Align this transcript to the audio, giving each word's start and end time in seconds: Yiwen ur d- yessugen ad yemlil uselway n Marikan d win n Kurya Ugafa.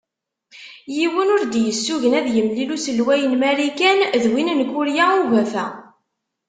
Yiwen 0.95 1.31
ur 1.35 1.41
d- 1.45 1.55
yessugen 1.65 2.13
ad 2.19 2.27
yemlil 2.35 2.69
uselway 2.75 3.21
n 3.27 3.33
Marikan 3.41 3.99
d 4.21 4.23
win 4.31 4.53
n 4.57 4.61
Kurya 4.71 5.05
Ugafa. 5.23 5.65